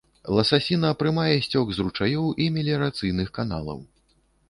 Ласасіна 0.37 0.89
прымае 1.01 1.35
сцёк 1.49 1.67
з 1.77 1.85
ручаёў 1.89 2.35
і 2.47 2.51
меліярацыйных 2.59 3.27
каналаў. 3.41 3.89